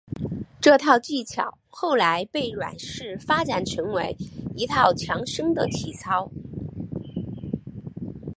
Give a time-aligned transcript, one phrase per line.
[0.59, 4.17] 这套技巧后来被阮氏发展成为
[4.55, 6.31] 一套强身的体操。